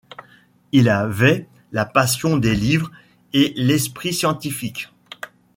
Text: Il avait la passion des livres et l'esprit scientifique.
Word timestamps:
Il 0.71 0.89
avait 0.89 1.47
la 1.71 1.85
passion 1.85 2.35
des 2.35 2.55
livres 2.55 2.89
et 3.33 3.53
l'esprit 3.55 4.15
scientifique. 4.15 4.89